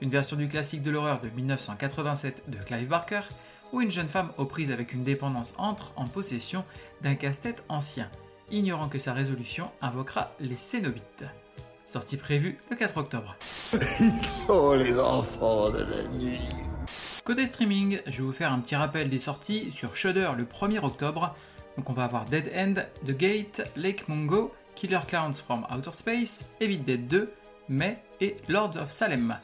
Une 0.00 0.08
version 0.08 0.38
du 0.38 0.48
classique 0.48 0.82
de 0.82 0.90
l'horreur 0.90 1.20
de 1.20 1.28
1987 1.28 2.44
de 2.48 2.56
Clive 2.56 2.88
Barker, 2.88 3.20
où 3.74 3.82
une 3.82 3.90
jeune 3.90 4.08
femme 4.08 4.32
aux 4.38 4.46
prises 4.46 4.72
avec 4.72 4.94
une 4.94 5.02
dépendance 5.02 5.52
entre 5.58 5.92
en 5.96 6.06
possession 6.06 6.64
d'un 7.02 7.14
casse-tête 7.14 7.62
ancien, 7.68 8.10
ignorant 8.50 8.88
que 8.88 8.98
sa 8.98 9.12
résolution 9.12 9.70
invoquera 9.82 10.32
les 10.40 10.56
Cénobites. 10.56 11.26
Sortie 11.90 12.18
prévue 12.18 12.56
le 12.70 12.76
4 12.76 12.98
octobre. 12.98 13.36
Ils 13.72 14.28
sont 14.28 14.74
les 14.74 14.96
enfants 14.96 15.70
de 15.70 15.80
la 15.80 16.06
nuit. 16.20 16.38
Côté 17.24 17.44
streaming, 17.46 18.00
je 18.06 18.18
vais 18.18 18.22
vous 18.22 18.32
faire 18.32 18.52
un 18.52 18.60
petit 18.60 18.76
rappel 18.76 19.10
des 19.10 19.18
sorties 19.18 19.72
sur 19.72 19.96
Shudder 19.96 20.30
le 20.38 20.44
1er 20.44 20.84
octobre. 20.84 21.34
Donc 21.76 21.90
on 21.90 21.92
va 21.92 22.04
avoir 22.04 22.26
Dead 22.26 22.48
End, 22.54 22.74
The 23.04 23.10
Gate, 23.10 23.68
Lake 23.74 24.06
Mungo, 24.06 24.54
Killer 24.76 25.00
Clowns 25.08 25.42
from 25.44 25.66
Outer 25.68 25.90
Space, 25.94 26.44
Evil 26.60 26.78
Dead 26.78 27.08
2, 27.08 27.28
May 27.68 28.00
et 28.20 28.36
Lords 28.46 28.76
of 28.76 28.92
Salem. 28.92 29.36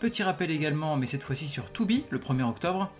Petit 0.00 0.24
rappel 0.24 0.50
également, 0.50 0.96
mais 0.96 1.06
cette 1.06 1.22
fois-ci 1.22 1.46
sur 1.46 1.70
Tubi 1.70 2.06
le 2.10 2.18
1er 2.18 2.42
octobre. 2.42 2.90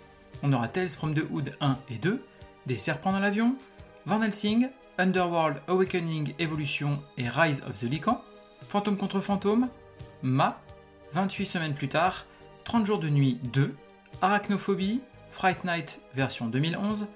On 0.45 0.53
aura 0.53 0.69
Tales 0.69 0.91
from 0.91 1.15
the 1.15 1.25
Hood 1.33 1.51
1 1.61 1.79
et 1.91 1.99
2, 1.99 2.23
Des 2.67 2.79
Serpents 2.79 3.11
dans 3.11 3.19
l'avion, 3.19 3.57
Van 4.07 4.23
Helsing, 4.23 4.69
Underworld 4.99 5.61
Awakening 5.67 6.33
Evolution 6.39 7.03
et 7.19 7.29
Rise 7.29 7.61
of 7.69 7.81
the 7.81 7.91
Lycan, 7.91 8.23
Fantôme 8.75 8.97
contre 8.97 9.21
Fantôme, 9.21 9.69
Ma, 10.23 10.61
28 11.13 11.47
semaines 11.47 11.75
plus 11.77 11.87
tard, 11.87 12.27
30 12.65 12.85
jours 12.85 12.99
de 12.99 13.09
nuit 13.09 13.39
2, 13.53 13.73
Arachnophobie, 14.21 15.01
Fright 15.31 15.63
Night 15.63 16.01
version 16.13 16.51
2011, 16.51 17.07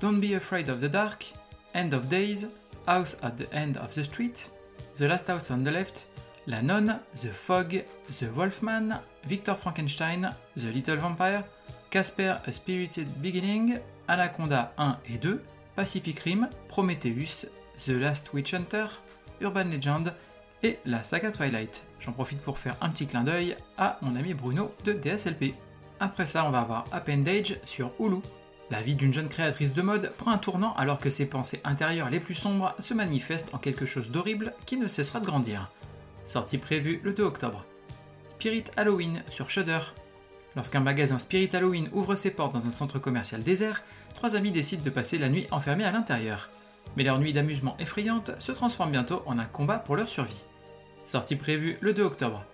Don't 0.00 0.20
Be 0.20 0.34
Afraid 0.34 0.70
of 0.70 0.80
the 0.80 0.88
Dark, 0.88 1.34
End 1.74 1.92
of 1.92 2.08
Days, 2.08 2.48
House 2.86 3.18
at 3.22 3.32
the 3.36 3.44
End 3.52 3.76
of 3.76 3.94
the 3.94 4.02
Street, 4.04 4.50
The 4.94 5.06
Last 5.06 5.28
House 5.28 5.50
on 5.50 5.64
the 5.64 5.70
Left, 5.70 6.08
La 6.46 6.62
Nonne, 6.62 6.98
The 7.20 7.28
Fog, 7.28 7.84
The 8.08 8.28
Wolfman, 8.34 8.98
Victor 9.26 9.54
Frankenstein, 9.54 10.30
The 10.56 10.72
Little 10.72 10.96
Vampire, 10.96 11.44
Casper 11.90 12.40
A 12.46 12.52
Spirited 12.54 13.20
Beginning, 13.20 13.78
Anaconda 14.08 14.72
1 14.78 14.96
et 15.12 15.18
2, 15.18 15.38
Pacific 15.76 16.18
Rim, 16.24 16.48
Prometheus, 16.68 17.44
The 17.84 17.98
Last 17.98 18.32
Witch 18.32 18.54
Hunter, 18.54 18.88
Urban 19.42 19.70
Legend 19.70 20.14
et 20.62 20.78
la 20.84 21.02
saga 21.02 21.30
Twilight. 21.30 21.86
J'en 22.00 22.12
profite 22.12 22.40
pour 22.40 22.58
faire 22.58 22.76
un 22.80 22.90
petit 22.90 23.06
clin 23.06 23.24
d'œil 23.24 23.56
à 23.78 23.98
mon 24.02 24.16
ami 24.16 24.34
Bruno 24.34 24.72
de 24.84 24.92
DSLP. 24.92 25.54
Après 26.00 26.26
ça, 26.26 26.44
on 26.44 26.50
va 26.50 26.60
avoir 26.60 26.84
Appendage 26.92 27.58
sur 27.64 27.92
Hulu. 27.98 28.18
La 28.70 28.80
vie 28.80 28.94
d'une 28.94 29.12
jeune 29.12 29.28
créatrice 29.28 29.72
de 29.72 29.82
mode 29.82 30.12
prend 30.16 30.30
un 30.30 30.38
tournant 30.38 30.74
alors 30.76 30.98
que 30.98 31.10
ses 31.10 31.28
pensées 31.28 31.60
intérieures 31.64 32.10
les 32.10 32.20
plus 32.20 32.34
sombres 32.34 32.74
se 32.78 32.94
manifestent 32.94 33.54
en 33.54 33.58
quelque 33.58 33.86
chose 33.86 34.10
d'horrible 34.10 34.54
qui 34.66 34.76
ne 34.76 34.88
cessera 34.88 35.20
de 35.20 35.26
grandir. 35.26 35.70
Sortie 36.24 36.58
prévue 36.58 37.00
le 37.02 37.12
2 37.12 37.22
octobre. 37.22 37.66
Spirit 38.28 38.64
Halloween 38.76 39.22
sur 39.28 39.50
Shudder. 39.50 39.80
Lorsqu'un 40.56 40.80
magasin 40.80 41.18
Spirit 41.18 41.50
Halloween 41.52 41.88
ouvre 41.92 42.14
ses 42.14 42.30
portes 42.30 42.54
dans 42.54 42.66
un 42.66 42.70
centre 42.70 42.98
commercial 42.98 43.42
désert, 43.42 43.82
trois 44.14 44.36
amis 44.36 44.50
décident 44.50 44.82
de 44.82 44.90
passer 44.90 45.18
la 45.18 45.28
nuit 45.28 45.46
enfermés 45.50 45.84
à 45.84 45.92
l'intérieur. 45.92 46.50
Mais 46.96 47.04
leur 47.04 47.18
nuit 47.18 47.32
d'amusement 47.32 47.76
effrayante 47.78 48.32
se 48.38 48.52
transforme 48.52 48.90
bientôt 48.90 49.22
en 49.26 49.38
un 49.38 49.44
combat 49.44 49.78
pour 49.78 49.96
leur 49.96 50.08
survie. 50.08 50.44
Sortie 51.04 51.36
prévue 51.36 51.76
le 51.80 51.92
2 51.92 52.02
octobre. 52.02 52.44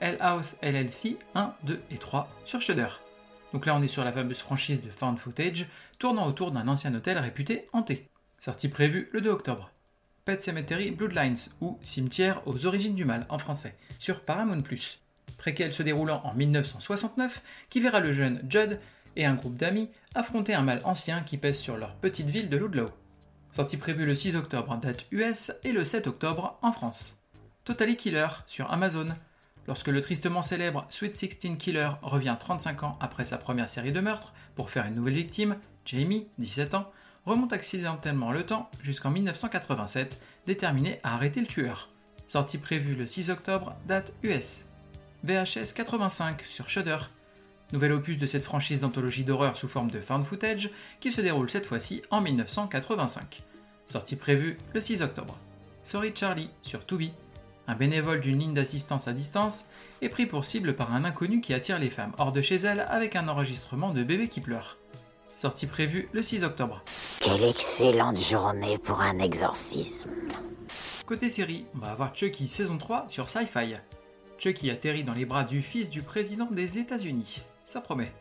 Hell 0.00 0.18
House 0.20 0.56
LLC 0.62 1.18
1, 1.34 1.54
2 1.64 1.80
et 1.90 1.98
3 1.98 2.28
sur 2.44 2.60
Shudder. 2.60 2.88
Donc 3.52 3.64
là, 3.64 3.74
on 3.74 3.82
est 3.82 3.88
sur 3.88 4.04
la 4.04 4.12
fameuse 4.12 4.38
franchise 4.38 4.82
de 4.82 4.90
Found 4.90 5.18
Footage, 5.18 5.66
tournant 5.98 6.26
autour 6.26 6.50
d'un 6.50 6.68
ancien 6.68 6.94
hôtel 6.94 7.18
réputé 7.18 7.68
hanté. 7.72 8.08
Sortie 8.38 8.68
prévue 8.68 9.08
le 9.12 9.22
2 9.22 9.30
octobre. 9.30 9.72
Pet 10.26 10.40
Cemetery 10.40 10.90
Bloodlines, 10.90 11.38
ou 11.62 11.78
Cimetière 11.80 12.42
aux 12.46 12.66
origines 12.66 12.94
du 12.94 13.06
mal 13.06 13.26
en 13.30 13.38
français, 13.38 13.74
sur 13.98 14.20
Paramount+. 14.20 14.62
Préquel 15.38 15.72
se 15.72 15.82
déroulant 15.82 16.20
en 16.24 16.34
1969, 16.34 17.42
qui 17.70 17.80
verra 17.80 18.00
le 18.00 18.12
jeune 18.12 18.42
Judd 18.48 18.78
et 19.16 19.24
un 19.24 19.34
groupe 19.34 19.56
d'amis 19.56 19.88
affronter 20.14 20.54
un 20.54 20.62
mal 20.62 20.82
ancien 20.84 21.22
qui 21.22 21.38
pèse 21.38 21.58
sur 21.58 21.78
leur 21.78 21.94
petite 21.94 22.28
ville 22.28 22.50
de 22.50 22.58
Ludlow. 22.58 22.90
Sortie 23.50 23.78
prévue 23.78 24.04
le 24.04 24.14
6 24.14 24.36
octobre 24.36 24.76
date 24.76 25.06
US 25.10 25.52
et 25.64 25.72
le 25.72 25.84
7 25.84 26.06
octobre 26.06 26.58
en 26.60 26.72
France. 26.72 27.17
Totally 27.68 27.96
Killer 27.96 28.28
sur 28.46 28.72
Amazon, 28.72 29.08
Lorsque 29.66 29.88
le 29.88 30.00
tristement 30.00 30.40
célèbre 30.40 30.86
Sweet 30.88 31.14
Sixteen 31.14 31.58
Killer 31.58 31.90
revient 32.00 32.34
35 32.40 32.82
ans 32.84 32.96
après 32.98 33.26
sa 33.26 33.36
première 33.36 33.68
série 33.68 33.92
de 33.92 34.00
meurtres 34.00 34.32
pour 34.54 34.70
faire 34.70 34.86
une 34.86 34.94
nouvelle 34.94 35.16
victime, 35.16 35.54
Jamie, 35.84 36.28
17 36.38 36.72
ans, 36.72 36.90
remonte 37.26 37.52
accidentellement 37.52 38.32
le 38.32 38.46
temps 38.46 38.70
jusqu'en 38.82 39.10
1987, 39.10 40.18
déterminé 40.46 40.98
à 41.02 41.12
arrêter 41.12 41.42
le 41.42 41.46
tueur. 41.46 41.90
Sortie 42.26 42.56
prévue 42.56 42.94
le 42.94 43.06
6 43.06 43.28
octobre, 43.28 43.76
date 43.86 44.14
US. 44.22 44.64
VHS 45.24 45.74
85 45.74 46.44
sur 46.48 46.70
Shudder. 46.70 46.96
Nouvel 47.74 47.92
opus 47.92 48.16
de 48.16 48.24
cette 48.24 48.44
franchise 48.44 48.80
d'anthologie 48.80 49.24
d'horreur 49.24 49.58
sous 49.58 49.68
forme 49.68 49.90
de 49.90 50.00
found 50.00 50.24
footage 50.24 50.70
qui 51.00 51.12
se 51.12 51.20
déroule 51.20 51.50
cette 51.50 51.66
fois-ci 51.66 52.00
en 52.10 52.22
1985. 52.22 53.42
Sortie 53.86 54.16
prévue 54.16 54.56
le 54.72 54.80
6 54.80 55.02
octobre. 55.02 55.36
Sorry 55.82 56.12
Charlie 56.14 56.48
sur 56.62 56.86
Tubi 56.86 57.12
un 57.68 57.74
bénévole 57.74 58.20
d'une 58.20 58.38
ligne 58.38 58.54
d'assistance 58.54 59.06
à 59.06 59.12
distance, 59.12 59.66
est 60.02 60.08
pris 60.08 60.26
pour 60.26 60.44
cible 60.44 60.74
par 60.74 60.92
un 60.92 61.04
inconnu 61.04 61.40
qui 61.40 61.54
attire 61.54 61.78
les 61.78 61.90
femmes 61.90 62.12
hors 62.18 62.32
de 62.32 62.42
chez 62.42 62.56
elles 62.56 62.86
avec 62.88 63.14
un 63.14 63.28
enregistrement 63.28 63.92
de 63.92 64.02
bébé 64.02 64.28
qui 64.28 64.40
pleure. 64.40 64.78
Sortie 65.36 65.68
prévue 65.68 66.08
le 66.12 66.22
6 66.22 66.42
octobre. 66.42 66.82
Quelle 67.20 67.44
excellente 67.44 68.18
journée 68.18 68.78
pour 68.78 69.00
un 69.00 69.18
exorcisme. 69.18 70.10
Côté 71.06 71.30
série, 71.30 71.66
on 71.74 71.78
va 71.78 71.92
avoir 71.92 72.14
Chucky 72.14 72.48
saison 72.48 72.78
3 72.78 73.04
sur 73.08 73.28
Sci-Fi. 73.28 73.76
Chucky 74.38 74.70
atterrit 74.70 75.04
dans 75.04 75.14
les 75.14 75.26
bras 75.26 75.44
du 75.44 75.62
fils 75.62 75.90
du 75.90 76.02
président 76.02 76.46
des 76.50 76.78
États-Unis. 76.78 77.42
Ça 77.64 77.80
promet. 77.80 78.12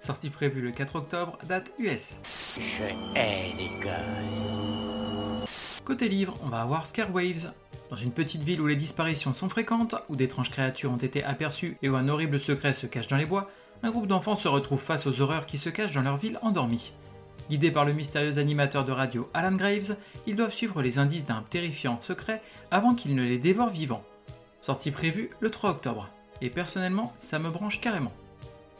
Sortie 0.00 0.30
prévue 0.30 0.60
le 0.60 0.70
4 0.70 0.96
octobre, 0.96 1.38
date 1.44 1.72
US. 1.78 2.18
Je 2.56 2.84
hais 3.18 3.52
les 3.56 3.70
gosses. 3.80 5.48
Côté 5.84 6.08
livre, 6.08 6.36
on 6.44 6.48
va 6.48 6.60
avoir 6.60 6.86
Scarewaves, 6.86 7.52
dans 7.90 7.96
une 7.96 8.12
petite 8.12 8.42
ville 8.42 8.60
où 8.60 8.66
les 8.66 8.76
disparitions 8.76 9.32
sont 9.32 9.48
fréquentes, 9.48 9.94
où 10.08 10.16
d'étranges 10.16 10.50
créatures 10.50 10.92
ont 10.92 10.96
été 10.96 11.24
aperçues 11.24 11.76
et 11.82 11.88
où 11.88 11.96
un 11.96 12.08
horrible 12.08 12.38
secret 12.38 12.74
se 12.74 12.86
cache 12.86 13.08
dans 13.08 13.16
les 13.16 13.26
bois, 13.26 13.50
un 13.82 13.90
groupe 13.90 14.06
d'enfants 14.06 14.36
se 14.36 14.48
retrouve 14.48 14.80
face 14.80 15.06
aux 15.06 15.20
horreurs 15.20 15.46
qui 15.46 15.58
se 15.58 15.70
cachent 15.70 15.94
dans 15.94 16.02
leur 16.02 16.16
ville 16.16 16.38
endormie. 16.42 16.92
Guidés 17.48 17.70
par 17.70 17.84
le 17.84 17.94
mystérieux 17.94 18.38
animateur 18.38 18.84
de 18.84 18.92
radio 18.92 19.30
Alan 19.32 19.56
Graves, 19.56 19.96
ils 20.26 20.36
doivent 20.36 20.52
suivre 20.52 20.82
les 20.82 20.98
indices 20.98 21.26
d'un 21.26 21.44
terrifiant 21.48 21.98
secret 22.02 22.42
avant 22.70 22.94
qu'il 22.94 23.14
ne 23.14 23.22
les 23.22 23.38
dévore 23.38 23.70
vivants. 23.70 24.04
Sortie 24.60 24.90
prévue 24.90 25.30
le 25.40 25.50
3 25.50 25.70
octobre. 25.70 26.10
Et 26.42 26.50
personnellement, 26.50 27.14
ça 27.18 27.38
me 27.38 27.50
branche 27.50 27.80
carrément. 27.80 28.12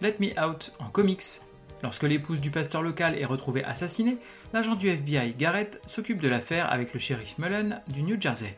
Let 0.03 0.17
Me 0.21 0.38
Out 0.38 0.73
en 0.79 0.91
comics. 0.91 1.41
Lorsque 1.83 2.03
l'épouse 2.03 2.41
du 2.41 2.50
pasteur 2.50 2.83
local 2.83 3.17
est 3.19 3.25
retrouvée 3.25 3.65
assassinée, 3.65 4.19
l'agent 4.53 4.75
du 4.75 4.88
FBI 4.88 5.35
Garrett 5.35 5.81
s'occupe 5.87 6.21
de 6.21 6.29
l'affaire 6.29 6.71
avec 6.73 6.93
le 6.93 7.00
shérif 7.00 7.38
Mullen 7.38 7.81
du 7.88 8.03
New 8.03 8.21
Jersey. 8.21 8.57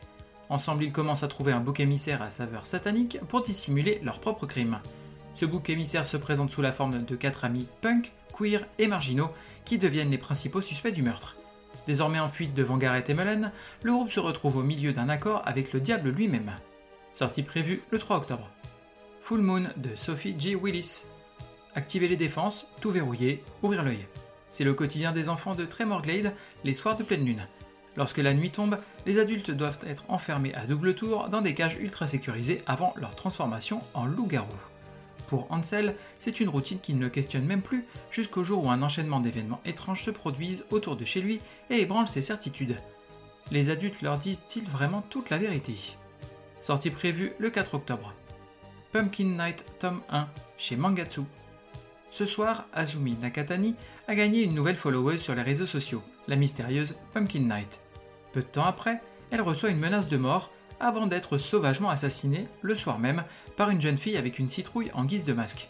Ensemble, 0.51 0.83
ils 0.83 0.91
commencent 0.91 1.23
à 1.23 1.29
trouver 1.29 1.53
un 1.53 1.61
bouc 1.61 1.79
émissaire 1.79 2.21
à 2.21 2.29
saveur 2.29 2.65
satanique 2.65 3.19
pour 3.29 3.41
dissimuler 3.41 4.01
leurs 4.03 4.19
propres 4.19 4.45
crimes. 4.45 4.81
Ce 5.33 5.45
bouc 5.45 5.69
émissaire 5.69 6.05
se 6.05 6.17
présente 6.17 6.51
sous 6.51 6.61
la 6.61 6.73
forme 6.73 7.05
de 7.05 7.15
quatre 7.15 7.45
amis 7.45 7.69
punk, 7.79 8.11
queer 8.37 8.65
et 8.77 8.87
marginaux 8.87 9.29
qui 9.63 9.77
deviennent 9.77 10.11
les 10.11 10.17
principaux 10.17 10.59
suspects 10.59 10.91
du 10.91 11.03
meurtre. 11.03 11.37
Désormais 11.87 12.19
en 12.19 12.27
fuite 12.27 12.53
devant 12.53 12.75
Garrett 12.75 13.09
et 13.09 13.13
Mullen, 13.13 13.53
le 13.81 13.93
groupe 13.93 14.11
se 14.11 14.19
retrouve 14.19 14.57
au 14.57 14.63
milieu 14.63 14.91
d'un 14.91 15.07
accord 15.07 15.41
avec 15.45 15.71
le 15.71 15.79
diable 15.79 16.09
lui-même. 16.09 16.51
Sortie 17.13 17.43
prévue 17.43 17.81
le 17.89 17.97
3 17.97 18.17
octobre. 18.17 18.49
Full 19.21 19.39
Moon 19.39 19.69
de 19.77 19.95
Sophie 19.95 20.35
G. 20.37 20.55
Willis. 20.55 21.05
Activer 21.75 22.09
les 22.09 22.17
défenses, 22.17 22.67
tout 22.81 22.91
verrouiller, 22.91 23.41
ouvrir 23.63 23.83
l'œil. 23.83 24.05
C'est 24.49 24.65
le 24.65 24.73
quotidien 24.73 25.13
des 25.13 25.29
enfants 25.29 25.55
de 25.55 25.65
Tremor 25.65 26.01
Glade 26.01 26.33
les 26.65 26.73
soirs 26.73 26.97
de 26.97 27.03
pleine 27.03 27.23
lune. 27.23 27.47
Lorsque 27.97 28.17
la 28.17 28.33
nuit 28.33 28.51
tombe, 28.51 28.77
les 29.05 29.19
adultes 29.19 29.51
doivent 29.51 29.79
être 29.85 30.05
enfermés 30.07 30.53
à 30.55 30.65
double 30.65 30.95
tour 30.95 31.27
dans 31.29 31.41
des 31.41 31.53
cages 31.53 31.77
ultra 31.79 32.07
sécurisées 32.07 32.61
avant 32.65 32.93
leur 32.95 33.15
transformation 33.15 33.81
en 33.93 34.05
loup-garou. 34.05 34.47
Pour 35.27 35.47
Ansel, 35.49 35.95
c'est 36.19 36.39
une 36.39 36.49
routine 36.49 36.79
qu'il 36.79 36.99
ne 36.99 37.07
questionne 37.07 37.45
même 37.45 37.61
plus 37.61 37.85
jusqu'au 38.11 38.43
jour 38.43 38.65
où 38.65 38.69
un 38.69 38.81
enchaînement 38.81 39.19
d'événements 39.19 39.61
étranges 39.65 40.03
se 40.03 40.11
produisent 40.11 40.65
autour 40.71 40.95
de 40.95 41.05
chez 41.05 41.21
lui 41.21 41.39
et 41.69 41.81
ébranle 41.81 42.07
ses 42.07 42.21
certitudes. 42.21 42.77
Les 43.49 43.69
adultes 43.69 44.01
leur 44.01 44.17
disent-ils 44.17 44.67
vraiment 44.67 45.03
toute 45.09 45.29
la 45.29 45.37
vérité? 45.37 45.75
Sortie 46.61 46.91
prévue 46.91 47.33
le 47.39 47.49
4 47.49 47.75
octobre. 47.75 48.13
Pumpkin 48.91 49.37
Night 49.37 49.65
tome 49.79 50.01
1 50.09 50.27
chez 50.57 50.75
Mangatsu. 50.75 51.21
Ce 52.11 52.25
soir, 52.25 52.65
Azumi 52.73 53.15
Nakatani 53.15 53.75
a 54.07 54.15
gagné 54.15 54.43
une 54.43 54.53
nouvelle 54.53 54.75
followeuse 54.75 55.21
sur 55.21 55.33
les 55.33 55.41
réseaux 55.41 55.65
sociaux, 55.65 56.03
la 56.27 56.35
mystérieuse 56.35 56.97
Pumpkin 57.13 57.41
Night. 57.41 57.81
Peu 58.33 58.41
de 58.41 58.47
temps 58.47 58.65
après, 58.65 58.99
elle 59.31 59.41
reçoit 59.41 59.69
une 59.69 59.79
menace 59.79 60.07
de 60.07 60.17
mort 60.17 60.51
avant 60.79 61.07
d'être 61.07 61.37
sauvagement 61.37 61.89
assassinée 61.89 62.47
le 62.61 62.75
soir 62.75 62.99
même 62.99 63.23
par 63.55 63.69
une 63.69 63.81
jeune 63.81 63.97
fille 63.97 64.17
avec 64.17 64.39
une 64.39 64.49
citrouille 64.49 64.91
en 64.93 65.05
guise 65.05 65.25
de 65.25 65.33
masque. 65.33 65.69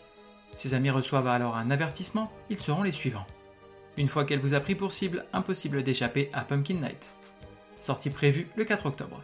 Ses 0.56 0.74
amis 0.74 0.90
reçoivent 0.90 1.28
alors 1.28 1.58
un 1.58 1.72
avertissement, 1.72 2.32
ils 2.50 2.62
seront 2.62 2.84
les 2.84 2.92
suivants. 2.92 3.28
Une 3.98 4.08
fois 4.08 4.26
qu'elle 4.26 4.40
vous 4.40 4.54
a 4.54 4.60
pris 4.60 4.76
pour 4.76 4.92
cible, 4.92 5.26
impossible 5.34 5.84
d'échapper 5.84 6.30
à 6.34 6.42
Pumpkin 6.42 6.76
Night. 6.76 7.14
Sortie 7.80 8.10
prévue 8.10 8.48
le 8.56 8.64
4 8.64 8.86
octobre. 8.86 9.24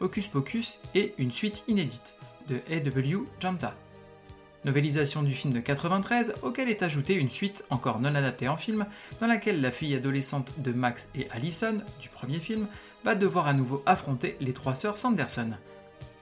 Hocus 0.00 0.28
Pocus 0.28 0.78
et 0.94 1.14
une 1.18 1.32
suite 1.32 1.64
inédite 1.68 2.16
de 2.48 2.56
A.W. 2.70 3.24
Janta 3.40 3.74
novélisation 4.64 5.22
du 5.22 5.34
film 5.34 5.52
de 5.52 5.60
93 5.60 6.34
auquel 6.42 6.68
est 6.68 6.82
ajoutée 6.82 7.14
une 7.14 7.30
suite 7.30 7.64
encore 7.70 8.00
non 8.00 8.14
adaptée 8.14 8.48
en 8.48 8.56
film 8.56 8.86
dans 9.20 9.26
laquelle 9.26 9.60
la 9.60 9.70
fille 9.70 9.94
adolescente 9.94 10.50
de 10.58 10.72
Max 10.72 11.10
et 11.14 11.28
Allison 11.30 11.78
du 12.00 12.08
premier 12.08 12.38
film 12.38 12.66
va 13.04 13.14
devoir 13.14 13.46
à 13.46 13.52
nouveau 13.52 13.82
affronter 13.86 14.36
les 14.40 14.52
trois 14.52 14.74
sœurs 14.74 14.98
Sanderson. 14.98 15.50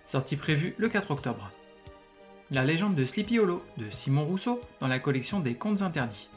Sortie 0.05 0.37
prévue 0.37 0.75
le 0.79 0.89
4 0.89 1.11
octobre. 1.11 1.51
La 2.51 2.65
légende 2.65 2.95
de 2.95 3.07
Sleepy 3.07 3.39
Hollow 3.39 3.65
de 3.77 3.87
Simon 3.91 4.25
Rousseau 4.25 4.61
dans 4.81 4.87
la 4.87 5.01
collection 5.01 5.41
des 5.41 5.55
contes 5.55 5.83
interdits. 5.83 6.29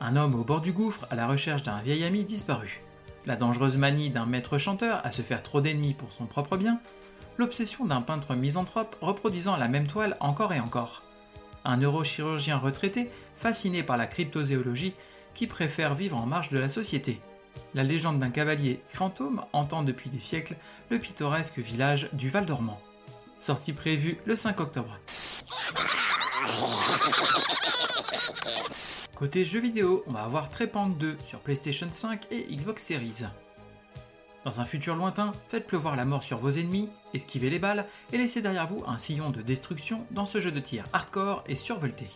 Un 0.00 0.16
homme 0.16 0.34
au 0.34 0.44
bord 0.44 0.60
du 0.60 0.72
gouffre 0.72 1.06
à 1.10 1.14
la 1.14 1.26
recherche 1.26 1.62
d'un 1.62 1.80
vieil 1.80 2.04
ami 2.04 2.24
disparu. 2.24 2.82
La 3.24 3.36
dangereuse 3.36 3.76
manie 3.76 4.10
d'un 4.10 4.26
maître 4.26 4.58
chanteur 4.58 5.00
à 5.04 5.10
se 5.10 5.22
faire 5.22 5.42
trop 5.42 5.60
d'ennemis 5.60 5.94
pour 5.94 6.12
son 6.12 6.26
propre 6.26 6.56
bien. 6.56 6.80
L'obsession 7.38 7.86
d'un 7.86 8.02
peintre 8.02 8.34
misanthrope 8.34 8.96
reproduisant 9.00 9.56
la 9.56 9.68
même 9.68 9.86
toile 9.86 10.16
encore 10.20 10.52
et 10.52 10.60
encore 10.60 11.02
un 11.64 11.78
neurochirurgien 11.78 12.58
retraité 12.58 13.10
fasciné 13.36 13.82
par 13.82 13.96
la 13.96 14.06
cryptozoologie 14.06 14.94
qui 15.34 15.46
préfère 15.46 15.94
vivre 15.94 16.16
en 16.16 16.26
marge 16.26 16.50
de 16.50 16.58
la 16.58 16.68
société. 16.68 17.20
La 17.74 17.84
légende 17.84 18.18
d'un 18.18 18.30
cavalier 18.30 18.82
fantôme 18.88 19.44
entend 19.52 19.82
depuis 19.82 20.10
des 20.10 20.20
siècles 20.20 20.56
le 20.90 20.98
pittoresque 20.98 21.58
village 21.58 22.08
du 22.12 22.28
Val 22.28 22.46
d'Ormont. 22.46 22.78
Sortie 23.38 23.72
prévue 23.72 24.18
le 24.26 24.36
5 24.36 24.60
octobre. 24.60 24.98
Côté 29.14 29.44
jeux 29.44 29.60
vidéo, 29.60 30.02
on 30.06 30.12
va 30.12 30.22
avoir 30.22 30.48
Trepang 30.48 30.88
2 30.88 31.16
sur 31.24 31.40
PlayStation 31.40 31.88
5 31.90 32.26
et 32.30 32.54
Xbox 32.54 32.82
Series. 32.82 33.24
Dans 34.44 34.60
un 34.60 34.64
futur 34.64 34.96
lointain, 34.96 35.32
faites 35.48 35.66
pleuvoir 35.66 35.96
la 35.96 36.06
mort 36.06 36.24
sur 36.24 36.38
vos 36.38 36.50
ennemis, 36.50 36.88
esquivez 37.12 37.50
les 37.50 37.58
balles 37.58 37.86
et 38.12 38.18
laissez 38.18 38.40
derrière 38.40 38.66
vous 38.66 38.82
un 38.86 38.96
sillon 38.96 39.30
de 39.30 39.42
destruction 39.42 40.06
dans 40.10 40.24
ce 40.24 40.40
jeu 40.40 40.50
de 40.50 40.60
tir 40.60 40.84
hardcore 40.94 41.44
et 41.46 41.56
survolté. 41.56 42.08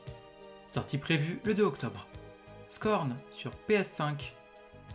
Sortie 0.67 0.99
prévue 0.99 1.41
le 1.45 1.55
2 1.55 1.63
octobre. 1.63 2.07
Scorn 2.69 3.15
sur 3.31 3.51
PS5. 3.69 4.33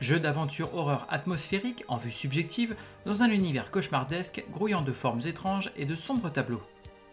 Jeu 0.02 0.20
d'aventure 0.20 0.74
horreur 0.74 1.06
atmosphérique 1.10 1.84
en 1.88 1.98
vue 1.98 2.12
subjective 2.12 2.76
dans 3.06 3.22
un 3.22 3.30
univers 3.30 3.70
cauchemardesque 3.70 4.44
grouillant 4.52 4.82
de 4.82 4.92
formes 4.92 5.22
étranges 5.26 5.72
et 5.76 5.86
de 5.86 5.96
sombres 5.96 6.32
tableaux. 6.32 6.64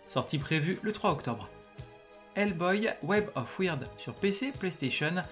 Sortie 0.07 0.39
prévue 0.39 0.79
le 0.83 0.93
3 0.93 1.11
octobre. 1.11 1.51
Hellboy 2.37 2.89
Web 3.03 3.29
of 3.35 3.59
Weird 3.59 3.87
sur 3.99 4.15
PC, 4.15 4.53
PlayStation, 4.59 5.23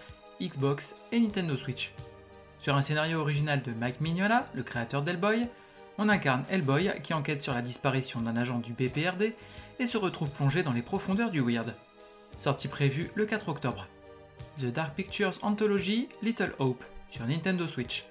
Xbox 0.41 0.97
et 1.13 1.21
Nintendo 1.21 1.57
Switch. 1.57 1.93
Sur 2.65 2.77
un 2.77 2.81
scénario 2.81 3.21
original 3.21 3.61
de 3.61 3.73
Mike 3.73 4.01
Mignola, 4.01 4.47
le 4.55 4.63
créateur 4.63 5.03
d'Hellboy, 5.03 5.49
on 5.99 6.09
incarne 6.09 6.47
Hellboy 6.49 6.95
qui 7.03 7.13
enquête 7.13 7.43
sur 7.43 7.53
la 7.53 7.61
disparition 7.61 8.23
d'un 8.23 8.39
agent 8.39 8.59
du 8.59 8.73
BPRD 8.73 9.35
et 9.79 9.85
se 9.85 9.99
retrouve 9.99 10.31
plongé 10.31 10.63
dans 10.63 10.73
les 10.73 10.81
profondeurs 10.81 11.31
du 11.31 11.43
Weird. 11.43 11.75
Sortie 12.39 12.69
prévue 12.69 13.11
le 13.17 13.27
4 13.27 13.51
octobre. 13.51 13.87
The 14.57 14.73
Dark 14.73 14.95
Pictures 14.95 15.39
Anthology 15.43 16.09
Little 16.23 16.55
Hope 16.59 16.83
sur 17.11 17.27
Nintendo 17.27 17.67
Switch. 17.67 18.07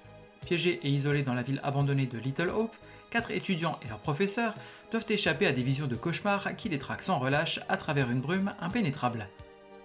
Piégé 0.46 0.80
et 0.84 0.90
isolé 0.90 1.24
dans 1.24 1.34
la 1.34 1.42
ville 1.42 1.60
abandonnée 1.64 2.06
de 2.06 2.20
Little 2.20 2.52
Hope, 2.52 2.76
quatre 3.10 3.32
étudiants 3.32 3.80
et 3.84 3.88
leurs 3.88 3.98
professeurs 3.98 4.54
doivent 4.92 5.10
échapper 5.10 5.48
à 5.48 5.52
des 5.52 5.64
visions 5.64 5.88
de 5.88 5.96
cauchemars 5.96 6.56
qui 6.56 6.70
les 6.70 6.78
traquent 6.78 7.02
sans 7.02 7.18
relâche 7.18 7.60
à 7.70 7.78
travers 7.78 8.12
une 8.12 8.22
brume 8.22 8.54
impénétrable. 8.62 9.30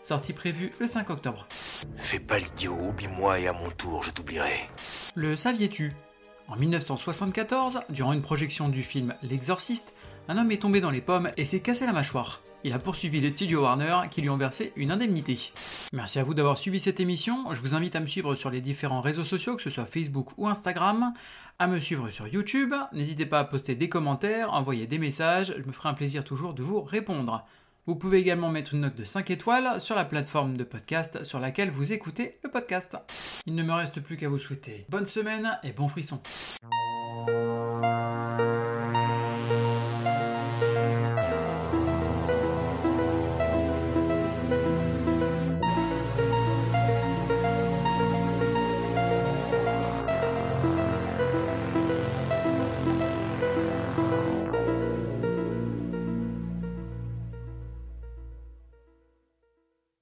Sortie 0.03 0.35
prévue 0.35 0.75
le 0.79 0.87
5 0.87 1.09
octobre. 1.09 1.47
Fais 1.99 2.19
pas 2.19 2.39
l'idiot, 2.39 2.77
oublie-moi 2.81 3.41
et 3.41 3.47
à 3.47 3.53
mon 3.53 3.71
tour 3.71 4.03
je 4.03 4.11
t'oublierai. 4.11 4.69
Le 5.15 5.37
saviez-tu? 5.37 5.93
En 6.49 6.57
1974, 6.57 7.81
durant 7.91 8.13
une 8.13 8.23
projection 8.23 8.69
du 8.69 8.83
film 8.83 9.15
L'Exorciste, 9.23 9.93
un 10.29 10.39
homme 10.39 10.51
est 10.51 10.63
tombé 10.63 10.81
dans 10.81 10.91
les 10.91 11.01
pommes 11.01 11.31
et 11.37 11.45
s'est 11.45 11.61
cassé 11.61 11.87
la 11.87 11.93
mâchoire. 11.93 12.41
Il 12.65 12.73
a 12.73 12.79
poursuivi 12.79 13.21
les 13.21 13.31
studios 13.31 13.63
Warner 13.63 14.09
qui 14.11 14.21
lui 14.21 14.31
ont 14.31 14.37
versé 14.37 14.73
une 14.75 14.91
indemnité. 14.91 15.53
Merci 15.93 16.19
à 16.19 16.25
vous 16.25 16.35
d'avoir 16.35 16.59
suivi 16.59 16.81
cette 16.81 17.01
émission. 17.01 17.55
Je 17.55 17.61
vous 17.61 17.75
invite 17.75 17.95
à 17.97 18.01
me 18.01 18.07
suivre 18.07 18.35
sur 18.35 18.51
les 18.51 18.61
différents 18.61 19.01
réseaux 19.01 19.25
sociaux, 19.25 19.57
que 19.57 19.63
ce 19.63 19.71
soit 19.71 19.87
Facebook 19.87 20.31
ou 20.37 20.49
Instagram, 20.49 21.13
à 21.59 21.67
me 21.67 21.81
suivre 21.81 22.11
sur 22.11 22.27
YouTube. 22.27 22.75
N'hésitez 22.93 23.27
pas 23.27 23.41
à 23.41 23.45
poster 23.45 23.75
des 23.75 23.89
commentaires, 23.89 24.53
envoyer 24.55 24.87
des 24.87 24.99
messages, 24.99 25.55
je 25.57 25.65
me 25.65 25.73
ferai 25.73 25.91
un 25.91 25.95
plaisir 25.95 26.25
toujours 26.25 26.53
de 26.53 26.63
vous 26.63 26.83
répondre. 26.83 27.47
Vous 27.89 27.97
pouvez 27.97 28.19
également 28.19 28.51
mettre 28.51 28.75
une 28.75 28.83
note 28.83 28.97
de 28.97 29.05
5 29.05 29.31
étoiles 29.31 29.81
sur 29.81 29.95
la 29.95 30.05
plateforme 30.05 30.59
de 30.59 30.65
podcast 30.65 31.25
sur 31.25 31.41
laquelle 31.41 31.71
vous 31.71 31.95
écoutez 31.95 32.39
le 32.45 32.51
podcast. 32.51 32.99
Il 33.47 33.55
ne 33.55 33.63
me 33.63 33.73
reste 33.73 34.03
plus 34.03 34.19
qu'à 34.19 34.29
vous 34.29 34.37
souhaiter 34.37 34.85
bonne 34.91 35.07
semaine 35.07 35.59
et 35.65 35.73
bon 35.73 35.89
frisson. 35.89 36.21